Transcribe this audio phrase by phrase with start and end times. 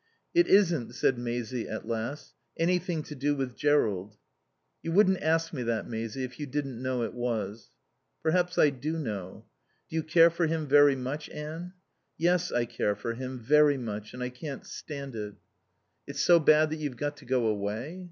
[0.33, 4.17] "It isn't," said Maisie at last, "anything to do with Jerrold?"
[4.81, 7.69] "You wouldn't ask me that, Maisie, if you didn't know it was."
[8.23, 9.45] "Perhaps I do know.
[9.91, 11.73] Do you care for him very much, Anne?"
[12.17, 14.15] "Yes, I care for him, very much.
[14.15, 15.35] And I can't stand it."
[16.07, 17.99] "It's so bad that you've got to go away?"